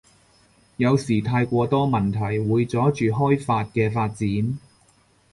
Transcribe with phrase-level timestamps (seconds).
[0.77, 4.57] 有時太過多問題會阻住開法嘅發展